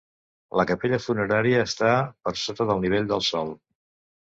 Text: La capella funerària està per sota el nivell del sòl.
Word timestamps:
La 0.59 0.65
capella 0.71 0.99
funerària 1.03 1.61
està 1.67 1.93
per 2.29 2.37
sota 2.49 2.71
el 2.77 2.87
nivell 2.89 3.11
del 3.17 3.27
sòl. 3.33 3.59